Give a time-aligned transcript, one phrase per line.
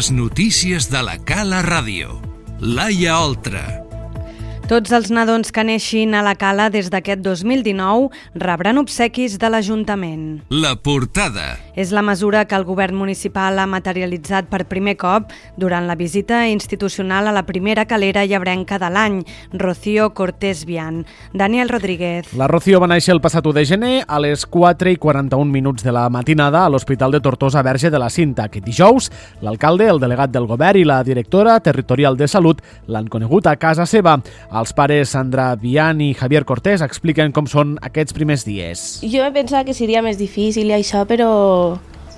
[0.00, 2.14] Les notícies de la Cala Ràdio.
[2.78, 3.89] Laia Oltra.
[4.70, 10.44] Tots els nadons que neixin a la Cala des d'aquest 2019 rebran obsequis de l'Ajuntament.
[10.46, 11.56] La portada.
[11.74, 16.44] És la mesura que el govern municipal ha materialitzat per primer cop durant la visita
[16.46, 19.16] institucional a la primera calera llebrenca de l'any,
[19.50, 21.02] Rocío Cortés Vian.
[21.34, 22.30] Daniel Rodríguez.
[22.38, 25.82] La Rocío va néixer el passat 1 de gener a les 4 i 41 minuts
[25.82, 29.10] de la matinada a l'Hospital de Tortosa Verge de la Cinta, que dijous
[29.42, 33.82] l'alcalde, el delegat del govern i la directora territorial de Salut l'han conegut a casa
[33.82, 34.20] seva.
[34.60, 38.82] Els pares Sandra Vian i Javier Cortés expliquen com són aquests primers dies.
[39.00, 41.30] Jo pensava que seria més difícil i això, però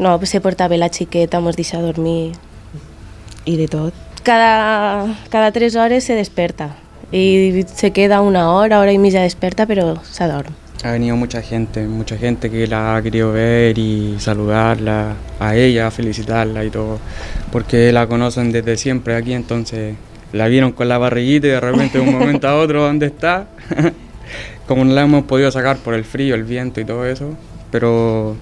[0.03, 2.33] no, se porta bé la xiqueta, mos deixa dormir
[3.47, 3.95] i de tot.
[4.27, 6.75] Cada, cada tres hores se desperta
[7.13, 10.57] y se queda una hora, hora y media desperta, pero se adorme.
[10.85, 15.93] Ha venido mucha gente, mucha gente que la ha querido ver y saludarla, a ella,
[15.93, 16.99] felicitarla y todo,
[17.53, 19.95] porque la conocen desde siempre aquí, entonces
[20.33, 23.49] la vieron con la barriguita y de repente de un momento a otro, ¿dónde está?
[24.67, 27.37] Como no la hemos podido sacar por el frío, el viento y todo eso,
[27.71, 28.37] pero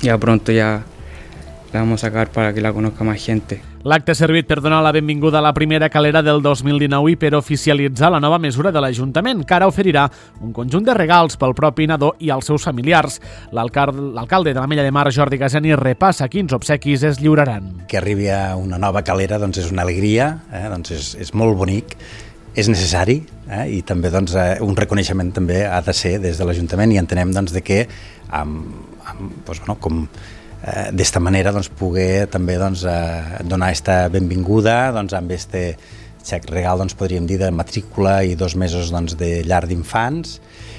[0.00, 0.84] ya pronto ya
[1.72, 3.60] la vamos a sacar para que la conozca más gente.
[3.88, 7.30] L'acte ha servit per donar la benvinguda a la primera calera del 2019 i per
[7.38, 10.02] oficialitzar la nova mesura de l'Ajuntament, que ara oferirà
[10.44, 13.16] un conjunt de regals pel propi nadó i als seus familiars.
[13.56, 17.86] L'alcalde de la Mella de Mar, Jordi Gasani, repassa quins obsequis es lliuraran.
[17.88, 20.66] Que arribi a una nova calera doncs és una alegria, eh?
[20.68, 21.96] doncs és, és molt bonic,
[22.52, 23.70] és necessari eh?
[23.72, 27.32] i també doncs, eh, un reconeixement també ha de ser des de l'Ajuntament i entenem
[27.32, 27.86] doncs, de que
[28.28, 28.68] amb,
[29.08, 30.04] amb, doncs, bueno, com
[30.62, 35.62] eh, d'esta manera doncs, poder també doncs, eh, donar aquesta benvinguda doncs, amb este
[36.28, 40.38] xec regal doncs, podríem dir de matrícula i dos mesos doncs, de llar d'infants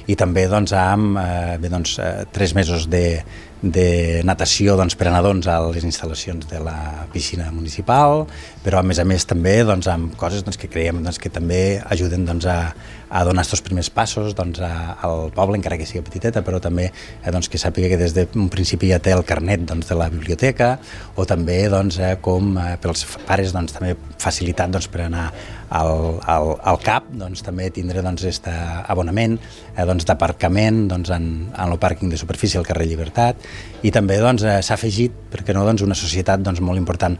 [0.10, 3.22] i també doncs, amb eh, bé, doncs, eh, tres mesos de,
[3.62, 8.24] de natació doncs, per a nadons a les instal·lacions de la piscina municipal,
[8.64, 11.82] però a més a més també doncs, amb coses doncs, que creiem doncs, que també
[11.92, 12.72] ajuden doncs, a,
[13.10, 16.88] a donar aquests primers passos doncs, a, al poble, encara que sigui petiteta, però també
[16.88, 20.08] eh, doncs, que sàpiga que des d'un principi ja té el carnet doncs, de la
[20.14, 20.78] biblioteca,
[21.20, 25.30] o també doncs, eh, com eh, pels pares doncs, també facilitat doncs, per anar
[25.70, 28.54] al, al, al CAP, doncs, també tindré doncs, este
[28.90, 33.46] abonament eh, doncs, d'aparcament doncs, en, en el pàrquing de superfície al carrer Llibertat,
[33.86, 37.20] i també doncs, eh, s'ha afegit, perquè no, doncs, una societat doncs, molt important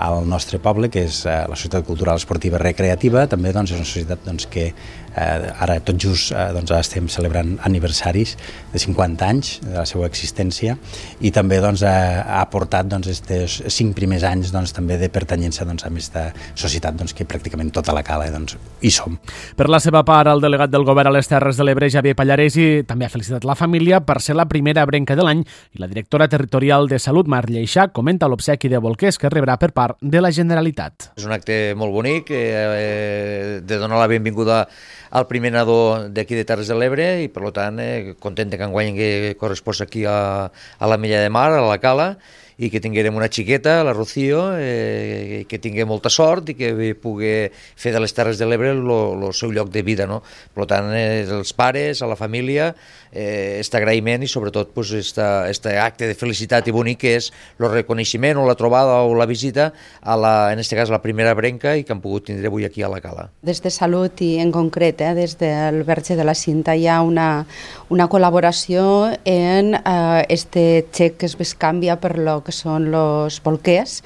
[0.00, 3.88] al nostre poble, que és eh, la Societat Cultural Esportiva Recreativa, també doncs, és una
[3.88, 4.70] societat doncs, que
[5.16, 8.36] eh, ara tot just eh, doncs, estem celebrant aniversaris
[8.72, 10.76] de 50 anys de la seva existència
[11.20, 15.66] i també doncs, ha, ha aportat doncs, estes cinc primers anys doncs, també de pertanyença
[15.68, 19.18] doncs, a aquesta societat doncs, que pràcticament tota la cala doncs, hi som.
[19.56, 22.68] Per la seva part, el delegat del govern a les Terres de l'Ebre, Javier Pallaresi,
[22.88, 26.28] també ha felicitat la família per ser la primera brenca de l'any i la directora
[26.30, 30.32] territorial de Salut, Mar Lleixà, comenta l'obsequi de bolquers que rebrà per part de la
[30.34, 31.10] Generalitat.
[31.18, 34.64] És un acte molt bonic eh, de donar la benvinguda
[35.10, 38.94] al primer nadó d'aquí de Terres de l'Ebre i per tant eh, content que enguany
[38.96, 39.10] que
[39.40, 42.14] correspòs aquí a, a la Mella de Mar, a la Cala
[42.60, 47.48] i que tinguérem una xiqueta, la Rocío, eh, que tingui molta sort i que pugui
[47.50, 50.06] fer de les Terres de l'Ebre el seu lloc de vida.
[50.06, 50.20] No?
[50.54, 52.74] Per tant, eh, els pares, a la família,
[53.12, 57.30] eh, este agraïment i sobretot pues, esta, este acte de felicitat i bonic que és
[57.58, 59.70] el reconeixement o la trobada o la visita
[60.02, 62.82] a la, en este cas la primera brenca i que han pogut tindre avui aquí
[62.82, 63.30] a la Cala.
[63.42, 67.00] Des de Salut i en concret, eh, des del Verge de la Cinta hi ha
[67.02, 67.46] una,
[67.88, 74.00] una col·laboració en eh, este xec que es bescanvia per lo que són els bolquers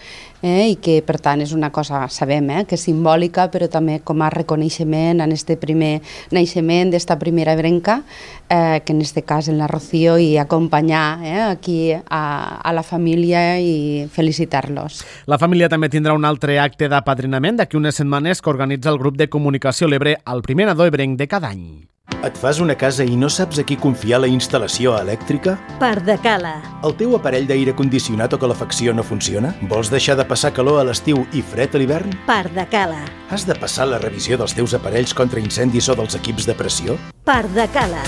[0.44, 4.00] eh, i que per tant és una cosa, sabem, eh, que és simbòlica però també
[4.04, 6.00] com a reconeixement en este primer
[6.34, 8.02] naixement d'esta primera brenca
[8.48, 12.82] eh, que en este cas en la Rocío i acompanyar eh, aquí a, a la
[12.82, 15.00] família i felicitar-los.
[15.26, 19.16] La família també tindrà un altre acte d'apadrinament d'aquí unes setmanes que organitza el grup
[19.16, 21.93] de comunicació L'Ebre al primer nadó ebrenc de cada any.
[22.24, 25.58] Et fas una casa i no saps a qui confiar la instal·lació elèctrica?
[25.80, 26.54] Par de Cala.
[26.88, 29.50] El teu aparell d'aire condicionat o calefacció no funciona?
[29.68, 32.16] Vols deixar de passar calor a l'estiu i fred a l'hivern?
[32.24, 33.02] Par de Cala.
[33.28, 36.96] Has de passar la revisió dels teus aparells contra incendis o dels equips de pressió?
[37.28, 38.00] Par de Cala.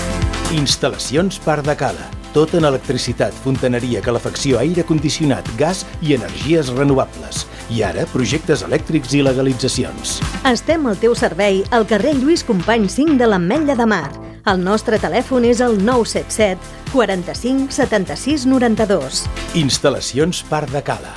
[0.57, 2.09] Instal·lacions Par de Cala.
[2.33, 7.45] Tot en electricitat, fontaneria, calefacció, aire condicionat, gas i energies renovables.
[7.73, 10.17] I ara, projectes elèctrics i legalitzacions.
[10.47, 14.07] Estem al teu servei al carrer Lluís Company 5 de l'Ametlla de Mar.
[14.47, 19.25] El nostre telèfon és el 977 45 76 92.
[19.59, 21.13] Instal·lacions Par de Cala.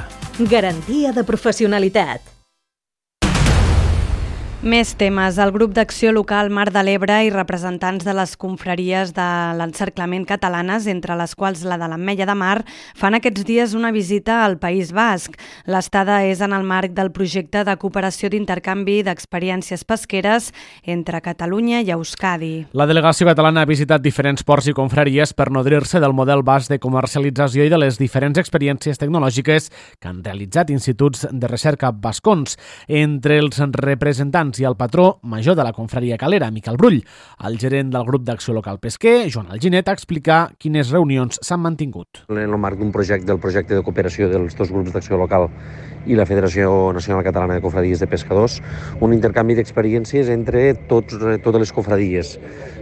[0.51, 2.40] Garantia de professionalitat.
[4.61, 5.39] Més temes.
[5.41, 10.85] El grup d'acció local Mar de l'Ebre i representants de les confraries de l'encerclament catalanes,
[10.85, 12.59] entre les quals la de l'Ametlla de Mar,
[12.93, 15.39] fan aquests dies una visita al País Basc.
[15.65, 20.51] L'estada és en el marc del projecte de cooperació d'intercanvi d'experiències pesqueres
[20.85, 22.67] entre Catalunya i Euskadi.
[22.77, 26.81] La delegació catalana ha visitat diferents ports i confraries per nodrir-se del model basc de
[26.85, 32.61] comercialització i de les diferents experiències tecnològiques que han realitzat instituts de recerca bascons.
[32.93, 36.99] Entre els representants Camps i el patró major de la confraria calera, Miquel Brull.
[37.47, 42.25] El gerent del grup d'acció local pesquer, Joan Alginet, explicar quines reunions s'han mantingut.
[42.29, 45.47] En el marc d'un projecte del projecte de cooperació dels dos grups d'acció local
[46.07, 48.59] i la Federació Nacional Catalana de Cofradies de Pescadors,
[48.99, 52.33] un intercanvi d'experiències entre tots, totes les cofradies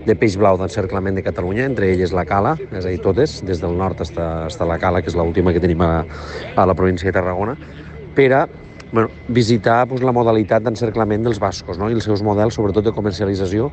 [0.06, 3.60] de peix blau d'encerclament de Catalunya, entre elles la Cala, és a dir, totes, des
[3.60, 4.16] del nord fins
[4.62, 5.92] a la Cala, que és l'última que tenim a,
[6.56, 7.58] a la província de Tarragona,
[8.16, 8.46] per a
[8.92, 11.90] bueno, visitar pues, la modalitat d'encerclament dels bascos no?
[11.90, 13.70] i els seus models, sobretot de comercialització,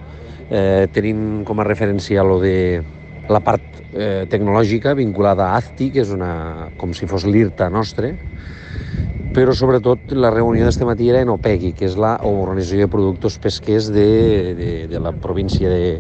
[0.50, 2.83] eh, tenint com a referència lo de
[3.29, 8.13] la part eh, tecnològica vinculada a AZTI, que és una, com si fos l'IRTA nostre,
[9.35, 13.89] però sobretot la reunió d'este matí era en OPEGI, que és l'Organització de Productors Pesquers
[13.91, 14.05] de,
[14.55, 15.97] de, de la província de,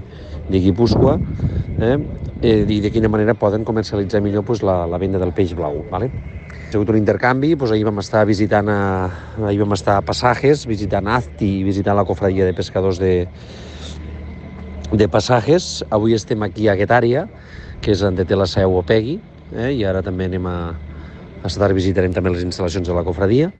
[0.47, 1.17] de Guipúscoa,
[1.83, 1.97] eh?
[2.39, 5.81] eh, i de quina manera poden comercialitzar millor pues, la, la venda del peix blau.
[5.91, 6.07] ¿vale?
[6.47, 8.79] Ha sigut un intercanvi, doncs ahir vam estar visitant a,
[9.49, 13.27] ahir vam estar a Passajes, visitant Azti i visitant la cofradia de pescadors de,
[14.95, 15.83] de Passajes.
[15.91, 17.27] Avui estem aquí a Guetària,
[17.83, 19.19] que és on té la seu Opegui,
[19.51, 19.73] eh?
[19.75, 20.59] i ara també anem a,
[21.45, 23.51] a estar visitarem també les instal·lacions de la cofradia.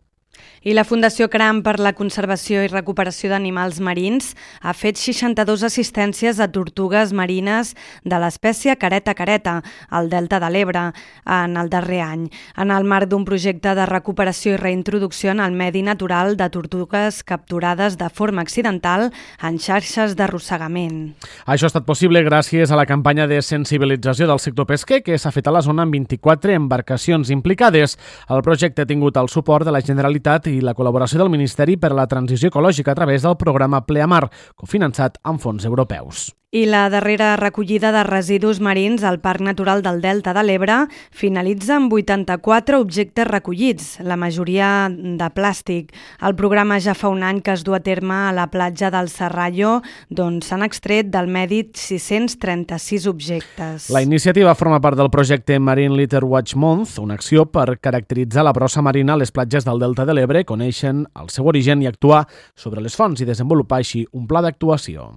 [0.66, 4.32] I la Fundació CRAM per la Conservació i Recuperació d'Animals Marins
[4.66, 9.60] ha fet 62 assistències a tortugues marines de l'espècie careta-careta,
[9.94, 10.88] al Delta de l'Ebre,
[11.36, 12.24] en el darrer any,
[12.58, 17.22] en el marc d'un projecte de recuperació i reintroducció en el medi natural de tortugues
[17.22, 19.12] capturades de forma accidental
[19.46, 21.14] en xarxes d'arrossegament.
[21.46, 25.30] Això ha estat possible gràcies a la campanya de sensibilització del sector pesquer que s'ha
[25.30, 28.00] fet a la zona amb 24 embarcacions implicades.
[28.34, 31.76] El projecte ha tingut el suport de la Generalitat i i la col·laboració del Ministeri
[31.82, 34.26] per a la Transició Ecològica a través del programa Pleamar,
[34.56, 36.32] cofinançat amb fons europeus.
[36.56, 40.76] I la darrera recollida de residus marins al Parc Natural del Delta de l'Ebre
[41.12, 45.90] finalitza amb 84 objectes recollits, la majoria de plàstic.
[46.24, 49.12] El programa ja fa un any que es du a terme a la platja del
[49.12, 53.90] Serrallo, d'on s'han extret del medi 636 objectes.
[53.92, 58.56] La iniciativa forma part del projecte Marine Litter Watch Month, una acció per caracteritzar la
[58.56, 62.24] brossa marina a les platges del Delta de l'Ebre, coneixen el seu origen i actuar
[62.56, 65.10] sobre les fonts i desenvolupar així un pla d'actuació.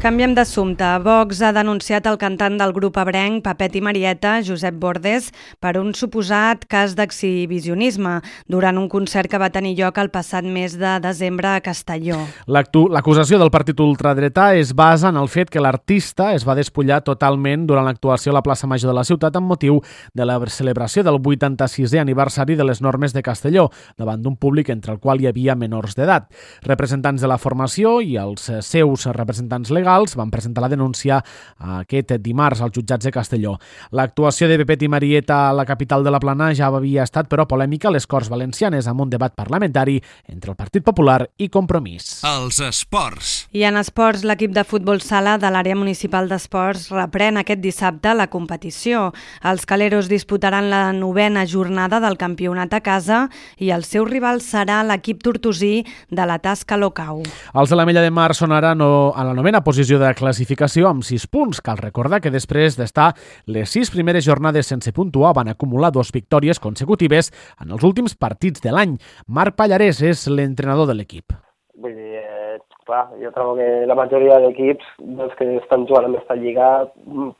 [0.00, 0.86] Canviem d'assumpte.
[1.04, 5.26] Vox ha denunciat el cantant del grup abrenc Papet i Marieta, Josep Bordes,
[5.60, 8.14] per un suposat cas d'exhibicionisme
[8.48, 12.16] durant un concert que va tenir lloc el passat mes de desembre a Castelló.
[12.48, 17.68] L'acusació del partit ultradretà es basa en el fet que l'artista es va despullar totalment
[17.68, 19.82] durant l'actuació a la plaça Major de la ciutat amb motiu
[20.16, 23.68] de la celebració del 86è aniversari de les normes de Castelló,
[24.00, 26.32] davant d'un públic entre el qual hi havia menors d'edat.
[26.64, 31.20] Representants de la formació i els seus representants legals legals van presentar la denúncia
[31.58, 33.56] aquest dimarts als jutjats de Castelló.
[33.92, 37.46] L'actuació de Pepet i Marieta a la capital de la Plana ja havia estat, però,
[37.46, 42.22] polèmica a les Corts Valencianes amb un debat parlamentari entre el Partit Popular i Compromís.
[42.24, 43.48] Els esports.
[43.52, 48.28] I en esports, l'equip de futbol sala de l'àrea municipal d'esports reprèn aquest dissabte la
[48.30, 49.10] competició.
[49.42, 53.26] Els caleros disputaran la novena jornada del campionat a casa
[53.58, 57.22] i el seu rival serà l'equip tortosí de la Tasca Locau.
[57.54, 60.10] Els de la Mella de Mar són ara no, a la novena posició posició de
[60.12, 61.60] classificació amb 6 punts.
[61.64, 63.14] Cal recordar que després d'estar
[63.48, 67.30] les 6 primeres jornades sense puntuar van acumular dos victòries consecutives
[67.64, 68.98] en els últims partits de l'any.
[69.26, 71.32] Marc Pallarès és l'entrenador de l'equip.
[71.80, 76.18] Vull dir, eh, clar, jo trobo que la majoria d'equips dels que estan jugant en
[76.18, 76.68] aquesta lliga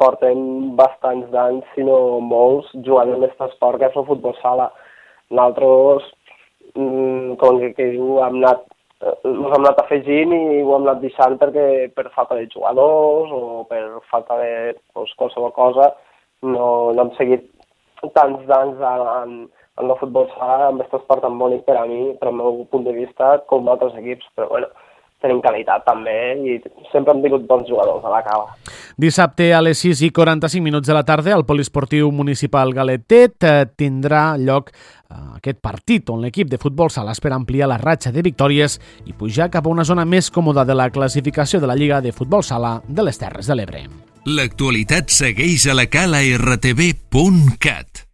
[0.00, 4.72] porten bastants d'anys, si no molts, jugant en aquest esport que és el futbol sala.
[5.28, 6.08] Nosaltres,
[6.72, 8.64] mm, com que, que hem anat
[9.00, 11.66] ens eh, hem anat afegint i ho hem anat deixant perquè
[11.96, 15.88] per falta de jugadors o per falta de doncs, qualsevol cosa
[16.42, 17.48] no, no hem seguit
[18.16, 19.32] tants d'anys en,
[19.80, 22.62] en el futbol sala amb aquest esport tan bonic per a mi, per al meu
[22.72, 24.68] punt de vista, com altres equips, però bueno,
[25.20, 26.56] tenim qualitat també i
[26.90, 28.56] sempre hem tingut bons jugadors a la cava.
[29.00, 33.54] Dissabte a les 6 i 45 minuts de la tarda al Poliesportiu Municipal Galetet eh,
[33.76, 38.24] tindrà lloc eh, aquest partit on l'equip de futbol sala espera ampliar la ratxa de
[38.24, 42.00] victòries i pujar cap a una zona més còmoda de la classificació de la Lliga
[42.00, 43.86] de Futbol Sala de les Terres de l'Ebre.
[44.28, 48.09] L'actualitat segueix a la cala rtb.cat.